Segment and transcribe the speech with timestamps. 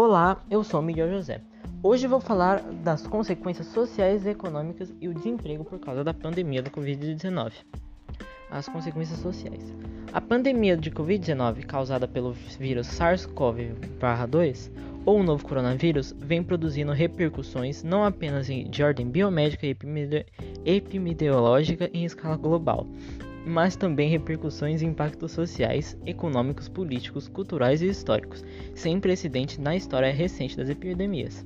[0.00, 1.40] Olá, eu sou Miguel José.
[1.82, 6.70] Hoje vou falar das consequências sociais econômicas e o desemprego por causa da pandemia da
[6.70, 7.50] Covid-19.
[8.48, 9.74] As consequências sociais.
[10.12, 14.70] A pandemia de Covid-19 causada pelo vírus SARS-CoV-2
[15.04, 19.76] ou o novo coronavírus vem produzindo repercussões não apenas de ordem biomédica e
[20.64, 22.86] epidemiológica em escala global,
[23.46, 30.12] mas também repercussões e impactos sociais, econômicos, políticos, culturais e históricos, sem precedente na história
[30.12, 31.44] recente das epidemias,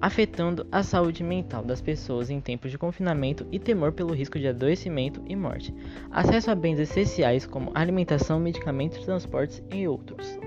[0.00, 4.48] afetando a saúde mental das pessoas em tempos de confinamento e temor pelo risco de
[4.48, 5.74] adoecimento e morte,
[6.10, 10.38] acesso a bens essenciais como alimentação, medicamentos, transportes e outros.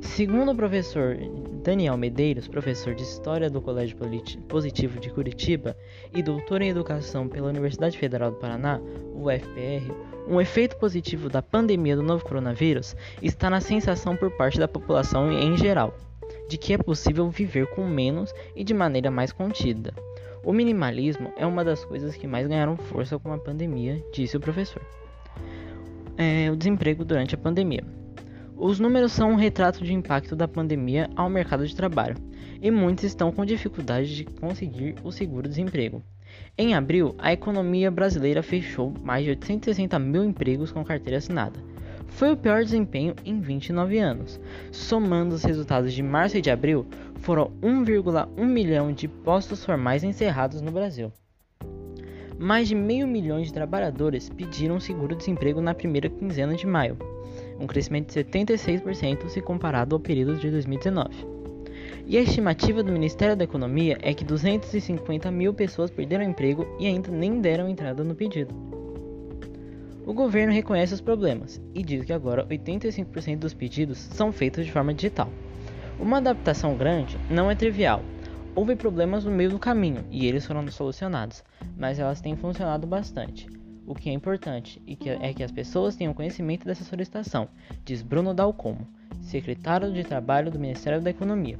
[0.00, 1.16] Segundo o professor
[1.62, 3.96] Daniel Medeiros, professor de História do Colégio
[4.48, 5.76] Positivo de Curitiba
[6.14, 8.80] e doutor em Educação pela Universidade Federal do Paraná,
[9.14, 9.92] UFPR,
[10.26, 15.30] um efeito positivo da pandemia do novo coronavírus está na sensação por parte da população
[15.32, 15.94] em geral
[16.48, 19.94] de que é possível viver com menos e de maneira mais contida.
[20.42, 24.40] O minimalismo é uma das coisas que mais ganharam força com a pandemia, disse o
[24.40, 24.82] professor.
[26.16, 27.99] É, o desemprego durante a pandemia.
[28.62, 32.18] Os números são um retrato de impacto da pandemia ao mercado de trabalho,
[32.60, 36.02] e muitos estão com dificuldade de conseguir o seguro-desemprego.
[36.58, 41.58] Em abril, a economia brasileira fechou mais de 860 mil empregos com carteira assinada.
[42.08, 44.38] Foi o pior desempenho em 29 anos.
[44.70, 46.86] Somando os resultados de março e de abril,
[47.20, 51.10] foram 1,1 milhão de postos formais encerrados no Brasil.
[52.38, 56.98] Mais de meio milhão de trabalhadores pediram seguro-desemprego na primeira quinzena de maio
[57.60, 61.26] um crescimento de 76% se comparado ao período de 2019.
[62.06, 66.86] E a estimativa do Ministério da Economia é que 250 mil pessoas perderam emprego e
[66.86, 68.54] ainda nem deram entrada no pedido.
[70.06, 74.72] O governo reconhece os problemas e diz que agora 85% dos pedidos são feitos de
[74.72, 75.28] forma digital.
[76.00, 78.02] Uma adaptação grande não é trivial.
[78.54, 81.44] Houve problemas no meio do caminho e eles foram solucionados,
[81.76, 83.59] mas elas têm funcionado bastante.
[83.86, 87.48] O que é importante e que é que as pessoas tenham conhecimento dessa solicitação,
[87.84, 88.86] diz Bruno Dalcomo,
[89.20, 91.58] secretário de Trabalho do Ministério da Economia.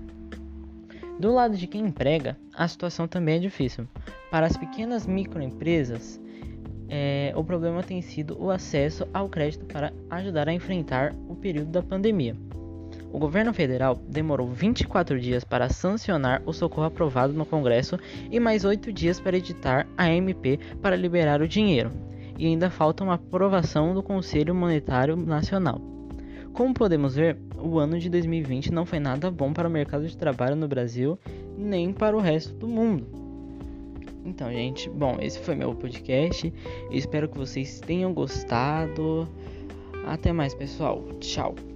[1.19, 3.87] Do lado de quem emprega, a situação também é difícil.
[4.31, 6.21] Para as pequenas microempresas,
[6.89, 11.71] é, o problema tem sido o acesso ao crédito para ajudar a enfrentar o período
[11.71, 12.35] da pandemia.
[13.13, 17.99] O governo federal demorou 24 dias para sancionar o socorro aprovado no Congresso
[18.31, 21.91] e mais 8 dias para editar a MP para liberar o dinheiro,
[22.41, 25.79] e ainda falta uma aprovação do Conselho Monetário Nacional.
[26.55, 30.17] Como podemos ver, o ano de 2020 não foi nada bom para o mercado de
[30.17, 31.19] trabalho no Brasil,
[31.59, 33.07] nem para o resto do mundo.
[34.25, 36.51] Então, gente, bom, esse foi meu podcast.
[36.91, 39.29] Espero que vocês tenham gostado.
[40.07, 41.05] Até mais, pessoal.
[41.21, 41.70] Tchau.